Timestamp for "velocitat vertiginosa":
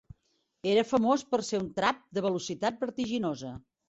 2.27-3.53